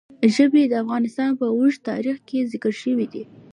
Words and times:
ژبې 0.35 0.63
د 0.67 0.73
افغانستان 0.83 1.31
په 1.39 1.45
اوږده 1.55 1.85
تاریخ 1.89 2.17
کې 2.27 2.47
ذکر 2.51 2.73
شوی 2.81 3.05
دی. 3.13 3.23